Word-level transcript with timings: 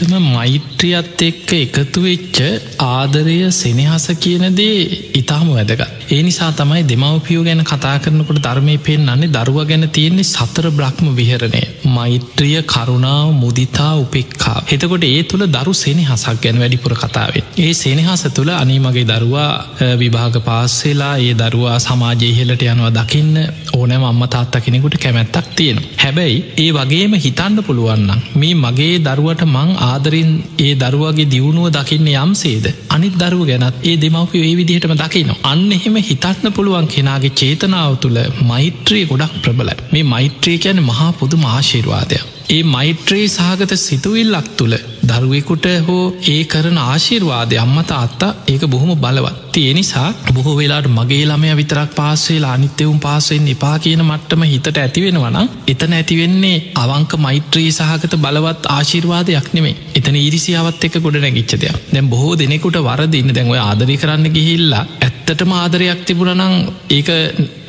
ඇත්තටම 0.00 0.26
මෛත්‍රියත් 0.26 1.20
එක්ක 1.20 1.50
එකතු 1.54 2.00
වෙච්ච 2.02 2.38
ආදරය 2.80 3.36
සෙනහස 3.52 4.06
කියනදේ 4.16 4.76
ඉතාම 5.14 5.48
වැදගත්. 5.48 6.00
ඒ 6.08 6.20
නිසා 6.22 6.50
තමයි 6.52 6.82
දෙමවපියෝ 6.82 7.44
ගැන 7.44 7.62
කතා 7.62 7.96
කරනකොට 7.98 8.38
ධර්මය 8.38 8.76
පෙන්න්නන්නේ 8.78 9.28
දරුව 9.28 9.58
ගැන 9.64 9.84
තියෙන්නේ 9.88 10.24
සතර 10.26 10.66
බ්‍රහ්ම 10.70 11.10
විහරණය. 11.14 11.62
මෛත්‍රිය 11.86 12.62
කරුණාව 12.64 13.32
මුදිතා 13.34 13.92
උපෙක්කා. 13.96 14.56
එතකොට 14.68 15.04
ඒ 15.04 15.22
තුළ 15.24 15.44
දරු 15.48 15.74
සෙනහසක් 15.74 16.40
ගැන 16.42 16.58
වැඩිපුර 16.58 16.94
කතාවේ. 16.94 17.44
ඒ 17.58 17.72
සෙනහස 17.74 18.24
තුළ 18.30 18.50
අනීමගේ 18.52 19.04
දරුවා 19.04 19.50
විභාග 19.96 20.36
පාස්සෙලා 20.42 21.14
ඒ 21.18 21.34
දරුවා 21.34 21.78
සමාජයහෙලට 21.80 22.64
යනවා 22.64 22.92
දකින්න 22.92 23.36
ඕනෑම 23.74 24.04
අම්ම 24.04 24.24
තාත්තා 24.28 24.60
කෙනෙකුට 24.60 24.98
කැමැත්තක් 24.98 25.52
තියෙන. 25.56 25.78
හැබැයි 26.02 26.40
ඒ 26.58 26.70
වගේම 26.72 27.14
හිතන්න 27.18 27.62
පුළුවන්නම් 27.62 28.26
මේ 28.36 28.54
මගේ 28.56 28.96
දරුවට 29.06 29.46
මං 29.46 29.70
ආදරින් 29.90 30.30
ඒ 30.58 30.72
දරුවගේ 30.76 31.26
දියුණුව 31.26 31.68
දකින්න 31.70 32.10
යම්සේද? 32.16 32.66
අනිත් 32.90 33.14
දරුව 33.16 33.44
ගැනත් 33.46 33.84
ඒ 33.84 33.96
දෙමවපිය 33.96 34.42
ඒ 34.42 34.54
විදිහටම 34.56 34.94
දකිනවා. 34.94 35.38
අන්න 35.44 35.70
එහෙම 35.72 35.96
හිතන්න 36.02 36.52
පුළුවන් 36.52 36.90
කෙනාගේ 36.90 37.36
චේතනාව 37.36 37.94
තුළ 37.98 38.20
මෛත්‍රී 38.44 39.04
ගොඩක් 39.04 39.40
ප්‍රබල 39.42 39.72
මේ 39.90 40.06
මෛත්‍රී 40.06 40.58
කියන 40.58 40.80
මහා 40.82 41.10
පුදු 41.12 41.36
මාශිර්වාදයක් 41.38 42.24
ඒ 42.50 42.62
මෛත්‍රී 42.68 43.26
සහගත 43.28 43.72
සිතුවිල්ලක් 43.80 44.48
තුළ 44.56 44.74
දරුවෙකුට 45.02 45.66
හෝ 45.80 46.02
ඒ 46.28 46.40
කරන 46.44 46.78
ආශිර්වාදය 46.80 47.56
අම්මත 47.56 47.90
අත්තා 47.94 48.30
ඒක 48.46 48.64
බොහොම 48.66 48.92
බලවත්. 48.96 49.36
තිය 49.52 49.72
නිසා 49.72 50.08
බොහෝ 50.32 50.56
වෙලාට 50.56 50.88
මගේ 50.88 51.24
ළමය 51.24 51.50
විතරක් 51.56 51.90
පාසේලා 51.94 52.52
අනිත්‍යවුම් 52.52 52.98
පාසෙන් 52.98 53.48
එපා 53.48 53.76
කියන 53.78 54.02
මට්ටම 54.04 54.42
හිතට 54.44 54.70
ඇතිවෙනවනම් 54.76 55.48
එතන 55.66 55.92
ඇතිවෙන්නේ 55.92 56.56
අවංක 56.76 57.12
මෛත්‍රී 57.18 57.70
සහගත 57.70 58.14
බලවත් 58.16 58.70
ආශිර්වාදයක් 58.70 59.48
නෙමේ 59.52 59.76
එතන 59.94 60.18
ඉරිසියාවත් 60.18 60.84
එක 60.84 60.98
ගොඩ 60.98 61.18
නැගිච්ච 61.18 61.54
දෙයක්. 61.56 61.78
දැම් 61.90 62.08
බොහෝ 62.08 62.34
දෙනෙකුට 62.36 62.80
වරදින්න 62.80 63.32
දැන්ව 63.32 63.56
ආදරි 63.60 63.96
කරන්න 63.96 64.26
ගිහිල්ලා 64.30 64.84
ඇත්තටම 65.30 65.52
ආදරයක් 65.54 66.00
තිබුණනං 66.06 66.54
ඒක 66.90 67.08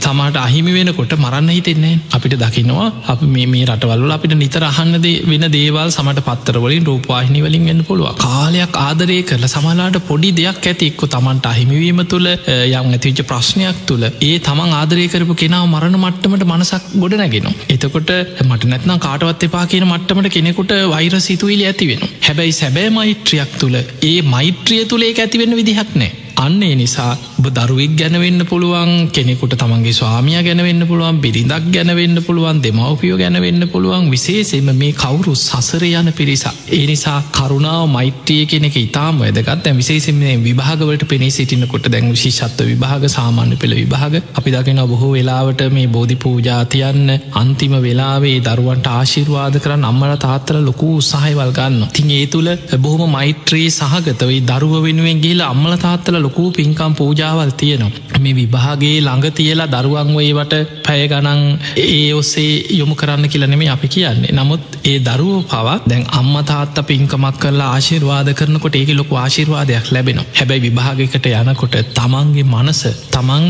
සමට 0.01 0.37
අහිමි 0.37 0.71
වෙනකොට 0.75 1.13
මරන්න 1.15 1.49
හිතෙන්නේ 1.49 1.99
අපිට 2.11 2.35
දකිනවා 2.35 2.87
අප 3.05 3.21
මේ 3.33 3.65
රටවල්ල 3.65 4.13
අපිට 4.15 4.33
නිතර 4.35 4.63
අහන්නද 4.63 5.05
වෙන 5.25 5.45
දේවල් 5.49 5.89
සමට 5.89 6.23
පත්තරවලින් 6.27 6.87
රූපවාහිනි 6.89 7.41
වලින් 7.41 7.67
වෙන්න 7.69 7.83
පුළුව 7.83 8.21
කාලයක් 8.23 8.79
ආදරය 8.79 9.17
කරල 9.23 9.45
සමලාට 9.47 9.99
පොඩි 10.07 10.31
දෙයක් 10.31 10.61
ඇති 10.63 10.89
එක්කො 10.91 11.11
තමන්ට 11.15 11.51
අහිමිවීම 11.51 12.01
තුළ 12.05 12.29
යම් 12.29 12.89
ඇතිවිච 12.89 13.21
ප්‍රශ්නයක් 13.23 13.83
තුළ 13.85 14.05
ඒ 14.07 14.33
තමන් 14.39 14.73
ආදරය 14.73 15.05
කරපු 15.07 15.35
කෙනාව 15.35 15.67
මරණ 15.67 15.99
මට්ටමට 16.01 16.47
මනසක් 16.47 16.89
ගොඩ 16.95 17.15
නැගෙන. 17.15 17.49
එතකොට 17.69 18.11
මට 18.45 18.71
නැත්නම් 18.71 18.97
කාටවත් 18.99 19.47
එපා 19.49 19.65
කියන 19.67 19.87
මට්ටමට 19.87 20.33
කෙනෙකුට 20.37 20.73
වෛර 20.89 21.15
සිතුවිලි 21.21 21.65
ඇති 21.65 21.91
වෙන. 21.91 22.03
හැබැයි 22.21 22.59
සැබෑ 22.61 22.89
මෛත්‍රියක් 22.91 23.53
තුළ 23.61 23.79
ඒ 24.03 24.17
මෛත්‍රිය 24.33 24.83
තුළ 24.85 25.03
ඒ 25.03 25.13
ඇතිවෙන්න 25.19 25.57
විදිහක් 25.61 25.95
නෑ 25.95 26.11
අන්නේ 26.41 26.73
නිසා 26.75 27.11
ඔබ 27.39 27.47
දරුවෙක් 27.51 27.93
ගැනවෙන්න 27.95 28.41
පුළුවන් 28.45 28.91
කෙනෙකුට 29.11 29.53
තමන්ගේ 29.55 29.93
ස්වාමිය 29.93 30.39
ගැනවෙන්න 30.41 30.83
පුළුවන් 30.85 31.19
බිරිඳක් 31.19 31.67
ගැනවෙන්න 31.71 32.17
පුළුවන් 32.21 32.61
දෙමවපියෝ 32.61 33.17
ගැනවෙන්න 33.17 33.63
පුළුවන් 33.67 34.09
විශේසෙම 34.11 34.69
මේ 34.73 34.91
කවුරු 34.93 35.33
සසර 35.37 35.83
යන 35.91 36.09
පිරිසා. 36.13 36.53
ඒ 36.69 36.85
නිසා 36.85 37.19
කරුණාව 37.31 37.83
මෛත්‍රිය 37.89 38.45
කෙනෙක 38.45 38.77
ඉතාම 38.77 39.21
වැදගත් 39.21 39.67
ඇ 39.67 39.75
විශේසිම 39.75 40.21
විභාගවලට 40.41 41.05
පෙනේ 41.07 41.31
සිටිනකොට 41.31 41.87
දැන් 41.87 42.09
විශිෂත්ව 42.11 42.65
විභාග 42.65 43.05
සාමාන්‍ය 43.09 43.55
පෙළ 43.57 43.75
විභාග 43.75 44.15
අපි 44.33 44.51
දකින 44.51 44.81
බොහෝ 44.91 45.11
වෙලාවට 45.11 45.63
මේ 45.71 45.87
බෝධි 45.89 46.17
පූජාතියන්න 46.17 47.09
අන්තිම 47.35 47.75
වෙලාවේ 47.81 48.37
දරුවන්ට 48.41 48.87
ආශිර්වාද 48.91 49.55
කරන්න 49.59 49.85
අම්මල 49.85 50.15
තාත්තල 50.19 50.59
ලොකු 50.61 50.89
උත්සාහයවල් 50.95 51.53
ගන්න. 51.53 51.87
තින් 51.91 52.11
ඒ 52.11 52.25
තුළ 52.27 52.49
බොහොම 52.79 53.11
මෛත්‍රී 53.11 53.67
සහගතවයි 53.71 54.39
දරුව 54.43 54.75
වෙනුවෙන් 54.81 55.19
ගේලා 55.19 55.49
අම්මල 55.49 55.75
තාත්තල 55.79 56.17
ලොකු 56.17 56.30
පින්කම් 56.51 56.93
පූජාවල් 56.93 57.51
තියෙනවා. 57.53 58.19
මේ 58.19 58.35
විභාගේ 58.35 58.95
ළඟ 58.99 59.27
තියලා 59.31 59.69
දරුවන්වේවට 59.69 60.53
පැය 60.85 61.07
ගනන් 61.07 61.41
ඒ 61.77 62.13
ඔස්සේ 62.13 62.51
යොමු 62.71 62.95
කරන්න 62.95 63.29
කියලනෙම 63.29 63.63
අපි 63.67 63.87
කියන්නේ. 63.87 64.31
නමුත් 64.31 64.63
ඒ 64.83 64.97
දරුව 64.99 65.43
පවා 65.45 65.77
දැන් 65.85 66.05
අම්ම 66.11 66.35
තාත්ත 66.43 66.77
පින්කමක් 66.87 67.39
කරලා 67.39 67.69
ආශිර්වාද 67.71 68.29
කරනකොට 68.33 68.75
ඒක 68.75 68.91
ලොකු 68.91 69.15
ආශිර්වාදයක් 69.15 69.91
ලැබෙනවා. 69.91 70.27
හැබැයි 70.33 70.65
විභාගකට 70.67 71.27
යනකොට 71.33 71.77
තමන්ගේ 71.93 72.45
මනස 72.45 72.81
තමන් 73.11 73.45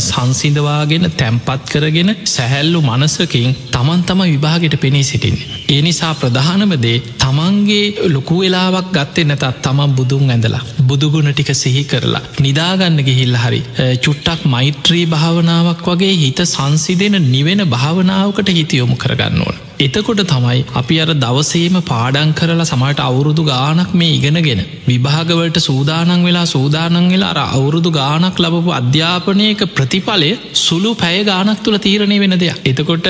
සංසිදවාගෙන 0.00 1.06
තැම්පත් 1.12 1.62
කරගෙන 1.68 2.10
සැහැල්ලු 2.26 2.80
මනසකින් 2.82 3.56
තමන් 3.70 4.02
තම 4.04 4.20
විභාගට 4.24 4.76
පෙනී 4.78 5.04
සිටින්. 5.04 5.36
ඒ 5.68 5.80
නිසා 5.82 6.14
ප්‍රධානමදේ 6.14 6.96
තමන්ගේ 7.18 8.08
ලොකු 8.08 8.40
වෙලාවක් 8.40 8.88
ගත්තේ 8.92 9.24
නැතත් 9.24 9.46
තමන් 9.62 9.92
බුදුන් 9.92 10.30
ඇඳලා. 10.30 10.62
බුදුගුණ 10.88 11.32
ටික 11.32 11.50
සිහි 11.54 11.84
කරලා 11.98 12.24
නිදාගන්න 12.40 13.00
ගිහිල්ල 13.04 13.36
හරි 13.36 13.62
චුට්ටක් 13.98 14.44
මෛත්‍රී 14.48 15.06
භාවනාවක් 15.06 15.86
වගේ 15.88 16.18
හිත 16.18 16.44
සංසිදෙන 16.48 17.22
නිවෙන 17.30 17.64
භාවනාවකට 17.68 18.54
හිතියොමු 18.54 18.96
කරගන්න 18.96 19.42
ඕන. 19.42 19.67
එතකොට 19.78 20.20
තමයි 20.24 20.60
අපි 20.72 20.94
අර 20.98 21.10
දවසේම 21.16 21.76
පාඩන් 21.82 22.30
කරලා 22.32 22.64
සමට 22.64 23.00
අවුරුදු 23.00 23.42
ගානක් 23.44 23.90
මේ 23.92 24.14
ඉගෙනගෙන 24.16 24.62
විභාගවලට 24.88 25.58
සූදානන් 25.60 26.12
වෙලා 26.20 26.46
සූදානන් 26.46 26.96
වෙලා 27.08 27.28
අර 27.34 27.40
අවුරුදු 27.48 27.90
ගානක් 27.92 28.40
ලබපු 28.44 28.72
අධ්‍යාපනයක 28.78 29.62
ප්‍රතිඵලය 29.76 30.30
සුළු 30.60 30.90
පැය 30.94 31.20
ගානක් 31.24 31.60
තුළ 31.60 31.78
තීරණය 31.78 32.16
වෙන 32.18 32.34
දෙයක්. 32.36 32.58
එතකොට 32.64 33.06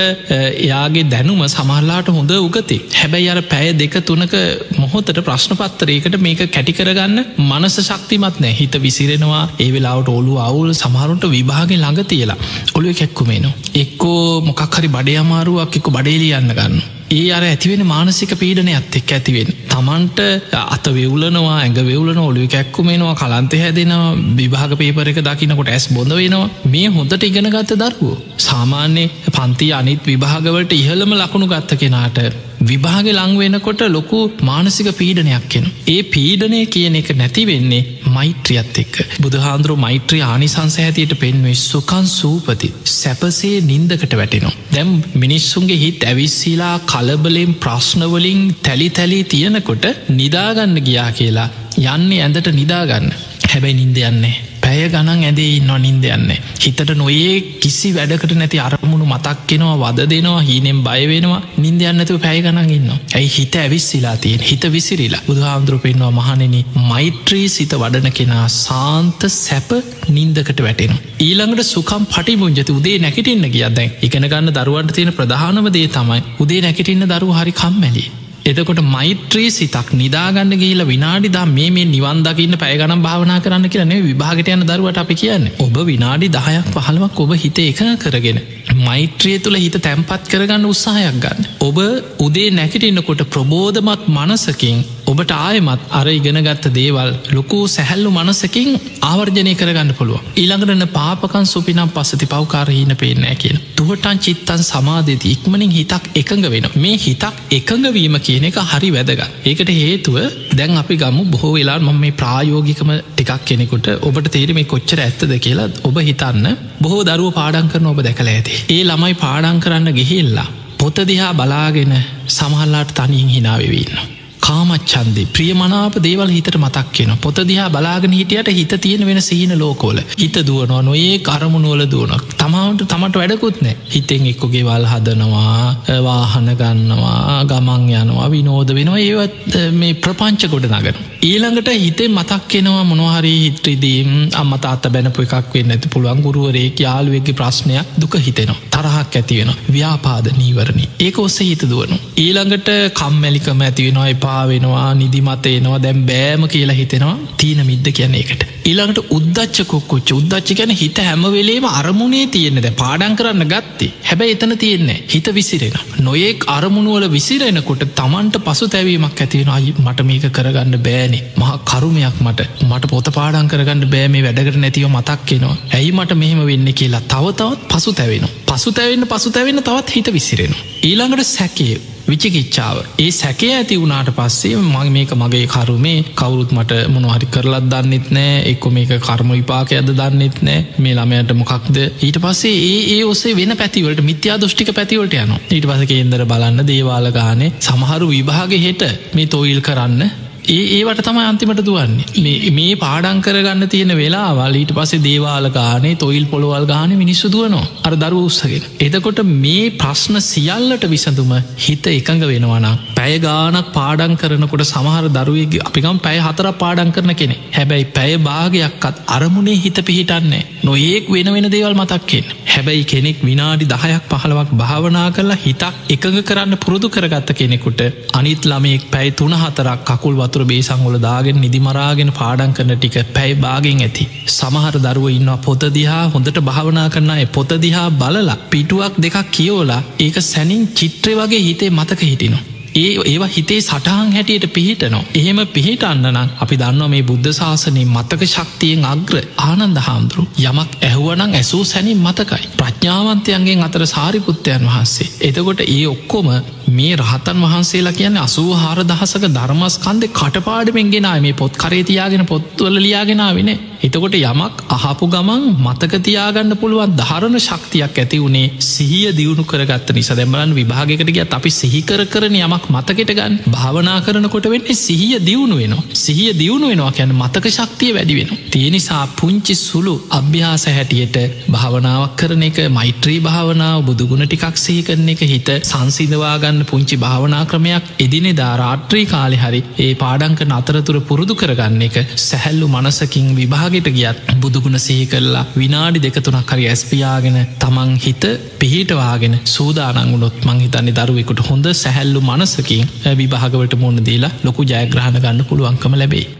එයාගේ 0.58 1.06
දැනුම 1.06 1.40
සමහල්ලාට 1.46 2.10
හොඳ 2.10 2.34
උගති. 2.38 2.78
හැබැයි 2.94 3.30
අර 3.34 3.40
පැය 3.44 3.72
දෙක 3.74 3.96
තුනක 4.02 4.36
මොහොතට 4.78 5.22
ප්‍රශ්නපත්තරයකට 5.22 6.20
මේක 6.20 6.44
කැටිකරගන්න 6.48 7.16
මනස 7.46 7.78
ශක්තිමත් 7.82 8.38
නෑ. 8.38 8.52
හිත 8.52 8.76
විසිරෙනවා 8.78 9.42
ඒ 9.58 9.70
වෙලාවට 9.70 10.12
ඔලු 10.14 10.36
අවුල් 10.40 10.70
සමහරුන්ට 10.74 11.26
විභාගෙන් 11.30 11.80
ළඟ 11.80 12.04
තියලා 12.06 12.38
ඔලුව 12.74 12.94
කැක්කුමේනවා. 12.94 13.56
එක්කෝ 13.76 14.22
මොකක්හරි 14.42 14.88
බඩේ 14.90 15.18
අමාරුවක් 15.18 15.74
එක්ක 15.74 15.90
බඩේලියන්න 15.90 16.56
ගන්න. 16.58 16.97
ඒ 17.10 17.28
අර 17.30 17.42
ඇතිවෙන 17.42 17.82
මානසික 17.86 18.32
පීඩනයත් 18.40 18.96
එක් 18.98 19.12
ඇතිවෙන්. 19.12 19.50
තමන්ට 19.70 20.18
අත 20.66 20.86
වෙවලනවා 20.96 21.54
ඇඟ 21.54 21.78
වෙවලන 21.82 22.20
ඔලු 22.20 22.46
කැක්කුමේනවා 22.46 23.14
කලන්ත 23.14 23.54
හැදෙනවා 23.62 24.10
විභාග 24.38 24.74
පේපර 24.80 25.10
එක 25.12 25.20
දකිනකොට 25.22 25.70
ඇස් 25.70 25.86
බොඳ 25.90 26.12
වෙනවා 26.12 26.50
මේ 26.66 26.88
හොඳට 26.88 27.28
ඉගෙන 27.30 27.50
ගත්ත 27.54 27.80
දරුවෝ. 27.82 28.18
සාමාන්‍ය 28.48 29.06
පන්ති 29.30 29.70
අනිත් 29.72 30.04
විභාගවලට 30.04 30.74
ඉහළම 30.74 31.14
ලකුණු 31.14 31.48
ගත්ත 31.48 31.80
කෙනාට 31.82 32.20
විභාග 32.62 33.08
ලංවෙනකොට 33.10 33.82
ලොකු 33.88 34.18
මානසික 34.42 34.88
පීඩනයක් 34.92 35.44
කෙන. 35.48 35.66
ඒ 35.86 36.02
පීඩනය 36.04 36.60
කියන 36.66 36.96
එක 37.00 37.10
නැතිවෙන්නේ 37.14 37.86
මෛත්‍රියත් 38.08 38.78
එක්ක. 38.82 38.96
බුදුහාන්දුරු 39.22 39.76
මෛත්‍රී 39.76 40.22
ආනිසංස 40.24 40.76
ඇතියට 40.78 41.14
පෙන්වේ 41.16 41.54
සුකන් 41.62 42.06
සූපති 42.10 42.72
සැපසේ 42.92 43.54
නින්දකට 43.62 44.16
වැටෙනවා. 44.20 44.54
දැම් 44.74 44.90
මිනිස්සුන්ගේ 45.14 45.78
හිත් 45.78 46.04
ඇවිස්සීලා 46.04 46.74
කලබලෙන් 46.98 47.54
ප්‍රශ්නවලින් 47.54 48.40
තැලි 48.66 48.88
තැලී 48.90 49.24
තියෙනකොට 49.24 49.84
නිදාගන්න 50.10 50.74
ගියා 50.86 51.10
කියලා. 51.12 51.48
යන්නේ 51.94 52.22
ඇඳට 52.22 52.48
නිදාගන්න. 52.60 53.06
හැබැයි 53.50 53.74
නින්ද 53.74 53.98
යන්නේ. 54.08 54.47
පැය 54.68 54.88
ගණන් 54.92 55.22
ඇදේ 55.24 55.50
ඉන්න 55.58 55.70
නින්ද 55.82 56.04
යන්න. 56.08 56.30
හිතට 56.62 56.90
නොයේ 57.00 57.34
කිසි 57.62 57.90
වැඩකට 57.96 58.32
නැති 58.38 58.58
අරමුණු 58.66 59.06
මතක්කෙනවා 59.12 59.76
වද 59.82 60.06
දෙනවා 60.12 60.42
හීනෙන් 60.48 60.80
බයවෙනවා 60.86 61.40
නින්ද 61.64 61.84
යන්නතුව 61.90 62.18
පැය 62.24 62.42
ගණන් 62.46 62.74
ඉන්න. 62.76 62.90
ඇයි 63.16 63.30
හිත 63.36 63.56
ඇවිස්සිලා 63.56 64.16
තියෙන් 64.24 64.44
හිත 64.50 64.66
විසිරිලා 64.76 65.22
බුදුහාන්දුරු 65.28 65.78
පෙන්වා 65.86 66.12
මහනෙන 66.18 66.56
මෛත්‍රී 66.90 67.46
සිත 67.48 67.74
වඩන 67.74 68.16
කෙනා 68.20 68.46
සාන්ත 68.58 69.28
සැප 69.38 69.72
නින්දකට 70.10 70.62
වැටෙන. 70.66 70.94
ඊළඟට 71.20 71.66
සුකම් 71.66 72.04
පටිමුංජති 72.12 72.78
උදේ 72.78 72.96
නැකිටින්න 72.98 73.50
කියදැන් 73.50 73.98
එකන 74.02 74.30
ගන්න 74.32 74.56
දරුවන්ට 74.58 74.96
තියෙන 74.96 75.16
ප්‍රධානම 75.18 75.74
දේ 75.76 75.88
තමයි 75.98 76.22
උදේ 76.38 76.62
නැකිටින්න 76.62 77.10
දරු 77.12 77.36
හරි 77.38 77.60
කම්මැලි. 77.62 78.06
එතකොට 78.48 78.80
මෛත්‍රී 78.86 79.48
සිතක් 79.50 79.88
නිදාගන්න 79.94 80.52
ගේල 80.56 80.82
විනාඩිදා 80.84 81.44
මේ 81.48 81.70
මේ 81.70 81.86
නිවන්දකින්න 81.86 82.56
පැයගනම් 82.56 83.02
භාවනා 83.02 83.38
කරන්න 83.40 83.68
කියරනේ 83.68 84.00
විභාගට 84.02 84.50
යන 84.50 84.64
දරුවට 84.64 84.98
අපි 84.98 85.16
කියන්න 85.16 85.50
ඔබ 85.58 85.76
විනාඩි 85.86 86.30
දහයක් 86.30 86.72
පහළුවක් 86.76 87.20
ඔබ 87.20 87.34
හිත 87.36 87.60
එක 87.60 87.82
කරගෙන 87.98 88.40
මෛත්‍රිය 88.80 89.38
තුළ 89.40 89.58
හිත 89.58 89.78
තැම්පත් 89.80 90.28
කරගන්න 90.28 90.64
උත්සාහයක් 90.66 91.18
ගන්න. 91.18 91.48
ඔබ 91.60 91.78
උදේ 92.18 92.50
නැකිටින්නකොට 92.50 93.22
ප්‍රබෝධමත් 93.32 94.02
මනසකින් 94.08 94.76
ඔබට 95.06 95.32
ආයමත් 95.36 95.82
අර 95.90 96.08
ඉගෙනගත්ත 96.08 96.66
දේවල් 96.76 97.10
ලොකු 97.36 97.58
සැහැල්ලු 97.66 98.10
මනසකින් 98.10 98.68
ආවර්ජනය 99.02 99.52
කරගන්න 99.54 99.90
පුළුව. 99.98 100.20
ඊළඟටන 100.36 100.84
පාපකන් 100.98 101.48
සුපිනම් 101.52 101.90
පස්සති 101.96 102.26
පවකාරහීන 102.26 102.94
පේනෑ 102.96 103.34
කියන. 103.34 103.58
තුවටන් 103.78 104.20
චිත්තන් 104.26 104.62
සමාධති 104.62 105.32
ඉක්මනින් 105.32 105.74
හිතක් 105.78 106.06
එකඟ 106.14 106.46
වෙන. 106.54 106.68
මේ 106.76 106.96
හිතක් 106.96 107.42
එකඟවීම 107.50 108.16
කියන 108.20 108.46
එක 108.50 108.60
හරි 108.72 108.92
වැදගත්. 108.96 109.26
ඒකට 109.44 109.74
හේතුව 109.80 110.16
දැන් 110.52 110.78
අපි 110.82 111.00
ගමු 111.02 111.24
බොහෝ 111.34 111.52
වෙලා 111.56 111.78
මම 111.80 112.00
මේ 112.04 112.14
ප්‍රායෝගිකම 112.22 112.94
ටිකක් 113.10 113.42
කෙනෙකුට 113.44 113.90
ඔබට 114.02 114.30
තේරම 114.36 114.62
කොච්චර 114.66 115.00
ඇත්තද 115.00 115.34
කියලා 115.40 115.68
ඔබ 115.84 115.98
හිතන්න 116.10 116.48
බොහෝ 116.80 117.02
දරුව 117.10 117.34
පාඩන් 117.40 117.74
කරන 117.74 117.92
ඔබ 117.94 118.00
දැකළ 118.02 118.32
ඇති. 118.36 118.62
ඒ 118.70 118.80
ළමයි 118.84 119.20
පාඩන් 119.26 119.62
කරන්න 119.66 119.94
ගිහිල්ලා. 120.00 120.48
පොත 120.78 120.96
දිහා 121.06 121.34
බලාගෙන 121.34 121.92
සමහල්ලාට 122.28 122.94
තනින් 122.94 123.28
හිනාවවෙන්න. 123.28 124.17
කාමච්චන්දේ 124.48 125.26
ප්‍රියමනාප 125.30 125.96
දේවල් 126.00 126.30
හිතට 126.30 126.56
මතක් 126.56 126.86
කියෙන 126.92 127.12
පොත 127.18 127.40
දිහා 127.48 127.68
බලාගෙන 127.70 128.12
හිටියට 128.12 128.50
හිත 128.50 128.72
තියෙන 128.78 129.06
වෙන 129.06 129.20
සීන 129.22 129.52
ලෝකෝල 129.58 129.98
හිත 130.14 130.36
දුවනවා 130.48 130.82
නොඒ 130.82 131.18
කරමුණුවල 131.20 131.84
දුවනක් 131.86 132.36
තමාට 132.38 132.84
තමට 132.84 133.18
වැඩකුත් 133.18 133.60
නෑ 133.60 133.76
හිතෙන් 133.88 134.26
එක්කොගේ 134.28 134.64
වල් 134.64 134.86
හදනවා 134.86 136.00
වාහන 136.00 136.48
ගන්නවා 136.54 137.44
ගමන් 137.44 137.84
යනවා 137.94 138.30
විනෝද 138.30 138.74
වෙනවා. 138.74 138.98
ඒවත් 139.00 139.58
මේ 139.74 139.94
ප්‍රපංච 139.96 140.50
ගොඩ 140.50 140.68
නගන 140.70 140.98
ඊළඟට 141.22 141.70
හිතේ 141.76 142.08
මතක් 142.08 142.48
කෙනවා 142.48 142.84
මොනහරි 142.84 143.34
හිත්‍රදීම් 143.36 144.10
අම්මතාත්ත 144.34 144.90
බැනපු 144.90 145.26
එකක් 145.26 145.54
වෙන්න 145.54 145.76
ඇති 145.76 145.92
පුළුවන් 145.94 146.22
ගුරුවරේක් 146.22 146.80
යාළුවගේ 146.80 147.34
ප්‍රශ්නයක් 147.34 147.94
දුක 147.96 148.18
හිතෙනවා. 148.20 148.60
තරහක් 148.72 149.16
ඇතිවෙන 149.16 149.52
ව්‍යාපාද 149.68 150.26
නීවරණි 150.36 150.88
ඒක 151.00 151.18
ඔස්ස 151.18 151.38
හිත 151.40 151.62
දුවනු 151.66 151.96
ඊළඟට 152.18 152.68
කම්මැලිකම 152.94 153.62
ඇතිවෙනවා 153.62 154.08
එපා 154.08 154.37
වෙනවා 154.46 154.86
නිදිමතේනවා 154.94 155.82
දැම් 155.82 156.06
බෑම 156.06 156.48
කියලා 156.48 156.74
හිතෙනවා 156.74 157.16
තීන 157.36 157.66
මිද්ද 157.66 157.92
කියන 157.92 158.14
එකට 158.14 158.48
ඊළඟට 158.68 159.12
උද්දච්ච 159.16 159.58
කොක්කොච්ච. 159.66 160.10
උද්දච්ච 160.12 160.50
ගැන 160.58 160.72
හිත 160.72 160.98
හැමවෙලේම 161.00 161.66
අරමුණේ 161.70 162.26
තියෙන 162.28 162.58
දැ 162.58 162.72
පාඩන් 162.72 163.14
කරන්න 163.18 163.44
ගත්තේ. 163.52 163.92
හැබැයි 164.02 164.34
එතන 164.36 164.52
තියෙන්නේ 164.56 164.98
හිත 165.06 165.28
විසිරෙන. 165.34 165.78
නොයෙක් 166.00 166.44
අරමුණුවල 166.48 167.06
විසිරෙනකොට 167.10 167.84
තමන්ට 167.94 168.40
පසු 168.46 168.68
තැවීමක් 168.68 169.22
ඇතිවෙන 169.24 169.52
අයි 169.56 169.74
මට 169.76 170.06
මේක 170.10 170.26
කරගන්න 170.30 170.78
බෑනේ. 170.80 171.22
මහ 171.36 171.52
කරුමයක් 171.64 172.18
මට. 172.20 172.48
මට 172.62 172.92
පොත 172.92 173.12
පාඩන් 173.14 173.48
කරගන්න 173.48 173.88
බෑ. 173.88 174.08
මේ 174.08 174.26
වැඩකට 174.26 174.58
නැතිව 174.58 174.88
මතක් 174.90 175.20
කෙනවා 175.24 175.56
ඇයි 175.70 175.92
මට 175.92 176.20
මෙහෙම 176.22 176.44
වෙන්න 176.46 176.74
කියලා 176.74 177.04
තවතවත් 177.06 177.68
පසු 177.70 177.92
තැවෙන 177.92 178.28
පසු 178.48 178.72
තැවෙන්න 178.72 179.06
පසු 179.06 179.30
තැවෙන්න 179.30 179.62
තවත් 179.62 179.94
හිත 179.94 180.10
විසිරෙන 180.12 180.58
ඊළඟට 180.82 181.28
සැකේ 181.28 181.76
විචිකිච්චාව 182.06 182.76
ඒ 182.98 183.08
සැකේ 183.12 183.50
ඇති 183.54 183.76
වුණට 183.76 184.10
පස්සේ 184.12 184.60
මගේ 184.66 184.92
මේක 184.92 185.10
මගේ 185.14 185.46
කරුමේ 185.46 185.96
කවුරුත් 186.14 186.52
මට 186.52 186.78
මොනහරි 186.88 187.26
කරලත් 187.28 187.66
දන්නෙත් 187.66 188.06
නෑ. 188.10 188.38
එක්කො 188.50 188.70
මේක 188.70 188.94
කර්ම 188.98 189.32
විපාකයද 189.32 189.90
දන්නෙත් 189.92 190.38
නෑ. 190.42 190.60
මේ 190.78 190.94
ළමයට 190.94 191.34
මොකක්ද? 191.34 191.76
ඊට 192.00 192.18
පස්සේ 192.18 192.54
ඒ 192.62 192.78
ඒ 192.92 193.02
ඔසේ 193.06 193.34
වෙන 193.36 193.56
පැතිවලට 193.56 194.00
මිත්‍යා 194.02 194.38
දෘෂ්ටික 194.38 194.72
පැතිවලට 194.72 195.18
යන 195.18 195.34
ඊට 195.48 195.66
පස 195.66 195.84
කේන්දර 195.86 196.24
බලන්න 196.24 196.64
දේවාල 196.66 197.10
ගානේ 197.12 197.52
සමහරු 197.60 198.08
විභාග 198.08 198.56
හෙට 198.58 198.88
මේ 199.14 199.28
තොයිල් 199.28 199.60
කරන්න 199.60 200.27
ඒ 200.48 200.60
ඒවට 200.74 201.00
තමයි 201.02 201.22
අන්තිමට 201.22 201.58
දුවන්නේ. 201.62 202.50
මේ 202.50 202.76
පාඩං 202.76 203.18
කරගන්න 203.20 203.68
තියෙන 203.68 203.92
වෙලාවල් 203.94 204.54
ඊට 204.54 204.72
පසේ 204.72 205.02
දේවාල 205.02 205.48
ගානේ 205.50 205.96
තොයිල් 205.96 206.24
පොළොවල් 206.26 206.64
ගාන 206.64 206.94
මිනිස්සු 206.96 207.28
දුවනවා. 207.28 207.66
අර 207.84 207.92
දරු 207.94 208.20
උත්සගෙන 208.24 208.64
එතකොට 208.80 209.20
මේ 209.36 209.66
ප්‍රශ්න 209.74 210.16
සියල්ලට 210.22 210.86
විසඳුම 210.86 211.34
හිත 211.58 211.88
එකඟ 211.88 212.24
වෙනවනම් 212.24 212.78
පැය 212.98 213.18
ගානක් 213.18 213.68
පාඩන් 213.72 214.14
කරනකොට 214.16 214.64
සමහර 214.64 215.10
දරුවගේ 215.10 215.60
අපිකම් 215.62 216.00
පැය 216.00 216.16
හතර 216.18 216.48
පාඩන් 216.54 216.90
කරන 216.90 217.12
කෙනෙ 217.14 217.36
හැබැයි 217.50 217.90
පැය 217.90 218.16
භාගයක්කත් 218.22 219.04
අරමුණේ 219.08 219.58
හිත 219.58 219.82
පිහිටන්නේ 219.82 220.42
නොඒක් 220.62 221.06
වෙන 221.08 221.30
වෙන 221.30 221.48
දේවල් 221.48 221.74
මතක්කෙන් 221.74 222.32
හැබැයි 222.48 222.84
කෙනෙක් 222.86 223.20
විනාඩි 223.22 223.66
දහයක් 223.66 224.08
පහළවක් 224.10 224.56
භාවනා 224.56 225.06
කරලා 225.10 225.38
හිතක් 225.38 225.84
එකඟ 225.90 226.18
කරන්න 226.22 226.56
පුරුදු 226.58 226.88
කරගත්ත 226.88 227.30
කෙනෙකුට 227.34 227.86
අනිත් 228.14 228.42
ළමයෙක් 228.46 228.90
පැයි 228.90 229.14
තුන 229.14 229.36
හතරක් 229.36 229.86
කකුල් 229.90 230.18
වතු 230.18 230.37
වතුර 230.38 230.46
බේසංගොල 230.46 230.96
දාගෙන 231.00 231.36
නිදිමරාගෙන 231.36 232.10
පාඩන් 232.12 232.52
කරන 232.52 232.72
ටික 232.74 232.98
පැයි 233.14 233.34
බාගෙන් 233.36 233.80
ඇති. 233.80 234.04
සමහර 234.28 234.76
දරුව 234.78 235.06
ඉන්නවා 235.10 235.38
පොත 235.38 235.62
දිහා 235.70 236.02
හොඳට 236.08 236.38
භාවනා 236.42 236.88
කරන්න 236.88 237.16
එ 237.16 237.26
පොත 237.28 237.54
දිහා 237.58 237.88
බලලා 237.94 238.38
පිටුවක් 238.48 238.94
දෙකක් 238.98 239.18
කියෝලා 239.30 239.82
ඒක 239.98 240.16
සැනින් 240.24 240.62
චිත්‍රය 240.74 241.14
වගේ 241.14 241.42
හිතේ 241.42 241.70
මතක 241.70 242.00
හිටිනවා. 242.02 242.57
ඒ 242.78 242.90
ඒවා 243.04 243.28
හිතේ 243.28 243.60
සටහන් 243.60 244.12
හැටියට 244.12 244.46
පිහිටනවා. 244.50 245.04
එහෙම 245.14 245.40
පිහිටන්න 245.48 246.06
නම් 246.06 246.28
අපි 246.38 246.58
දන්නවා 246.58 246.88
මේ 246.88 247.02
බුද්ධ 247.04 247.30
ශාසනය 247.32 247.82
මතක 247.86 248.22
ශක්තියෙන් 248.26 248.84
අග්‍ර 248.86 249.16
ආනන්ද 249.44 249.78
හාමුදුරු 249.80 250.24
යමක් 250.42 250.70
ඇහුවනං 250.82 251.34
ඇසූ 251.34 251.62
සැනින් 251.64 252.00
මතකයි. 252.00 252.44
ප්‍රඥාවන්තයන්ගේ 252.58 253.56
අතර 253.62 253.86
සාරිපුත්තයන් 253.88 254.66
වහන්සේ. 254.66 255.08
එතකොට 255.22 255.60
ඒ 255.66 255.86
ඔක්කොම 255.86 256.28
මේ 256.70 256.92
රහතන් 256.96 257.40
වහන්සේලා 257.42 257.92
කියන්න 257.92 258.18
අසූ 258.18 258.50
හාර 258.54 258.80
දහසක 258.84 259.24
ධර්මස්කන්ද 259.30 260.04
කටපාඩමෙන් 260.12 260.90
ගෙනයි 260.90 261.20
මේ 261.20 261.34
පොත් 261.34 261.56
කරේතියාගෙන 261.56 262.24
පොත්වල 262.26 262.76
ලියාගෙනාවෙන 262.78 263.50
එතකොට 263.80 264.16
යමක් 264.16 264.62
අහපු 264.68 265.06
ගමන් 265.06 265.44
මතකතියාගන්න 265.60 266.56
පුළුවන් 266.56 266.96
ධරණ 266.98 267.38
ශක්තියක් 267.38 267.96
ඇති 267.96 268.18
වුණේ 268.18 268.52
සිහිය 268.68 269.12
දියුණු 269.12 269.44
කරගත්ත 269.44 269.92
නිසා. 269.92 270.16
දැම්බලන් 270.16 270.52
විභාගකට 270.54 271.10
ගියත් 271.10 271.32
අපි 271.32 271.52
සිහිකර 271.52 272.02
කරන 272.06 272.36
යමක් 272.38 272.68
මතකට 272.68 273.12
ගන්න 273.12 273.38
භාවනා 273.48 273.98
කරනකොට 274.00 274.46
වෙන්නේ 274.46 274.76
සිහිය 274.76 275.16
දියුණු 275.20 275.56
වෙනවා. 275.56 275.86
සිහිය 275.96 276.30
දියුණු 276.34 276.68
වෙනවා 276.68 276.92
කියැන 276.92 277.16
මතක 277.16 277.46
ශක්තිය 277.50 277.94
වැඩි 277.94 278.18
වෙන 278.18 278.30
තියෙනනිසා 278.50 279.02
පුංචි 279.16 279.56
සුළු 279.56 279.96
අභ්‍යාස 280.12 280.66
හැටියට 280.68 281.18
භාවනාවක් 281.48 282.16
කරන 282.18 282.44
එක 282.44 282.60
මෛත්‍රී 282.72 283.18
භාවනාව 283.22 283.80
බුදුගුණ 283.84 284.26
ටිකක් 284.26 284.56
සහි 284.58 284.78
කරන 284.82 285.08
එක 285.08 285.26
හිත 285.26 285.50
සංසිදවාගන්න 285.64 286.58
කරන්න 286.58 286.66
පුංචි 286.66 286.96
භාවනා 286.96 287.44
ක්‍රමයක් 287.44 287.84
එදිනෙ 287.98 288.32
ධාරාත්‍රී 288.32 289.06
කාලෙ 289.06 289.36
හරි 289.36 289.60
ඒ 289.78 289.90
පාඩංකන 289.94 290.52
අතරතුර 290.52 290.96
පුරුදු 291.02 291.34
කරගන්න 291.34 291.82
එක 291.82 291.96
සැහැල්ලු 292.18 292.66
මනසකින් 292.68 293.26
විභාගට 293.68 293.88
ගියත් 293.90 294.18
බුදුගුණ 294.36 294.78
සහි 294.78 294.96
කරලා 295.06 295.44
විනාඩි 295.56 296.04
දෙකතුනක් 296.04 296.52
හරි 296.52 296.66
ඇස්පියාගෙන 296.66 297.38
තමන් 297.58 297.92
හිත 297.98 298.24
පිහිටවාගෙන 298.58 299.36
සූදානංගුලොත් 299.46 300.38
මංහිතන්නේ 300.44 300.96
දරුවෙකුට 300.98 301.42
හොඳ 301.48 301.68
සැහැල්ලු 301.74 302.22
මනසකින් 302.22 302.90
විභාගවට 303.18 303.76
මුණ 303.76 304.04
දීලා 304.04 304.34
ලොකු 304.44 304.62
ජයග්‍රහණ 304.64 305.18
ගන්න 305.18 305.48
පුළුවන්කම 305.48 305.94
ලැබේ 305.94 306.26